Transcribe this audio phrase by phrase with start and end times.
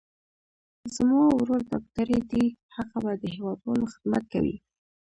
[0.95, 4.55] زما ورور ډاکټر دي، هغه به د هېوادوالو خدمت کوي.